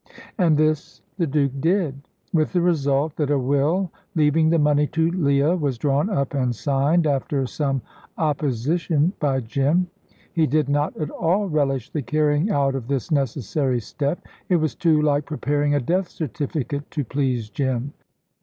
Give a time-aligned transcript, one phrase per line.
[0.35, 1.93] And this the Duke did,
[2.33, 6.55] with the result that a will leaving the money to Leah was drawn up and
[6.55, 7.83] signed, after some
[8.17, 9.91] opposition, by Jim.
[10.33, 14.25] He did not at all relish the carrying out of this necessary step.
[14.49, 17.93] It was too like preparing a death certificate to please Jim.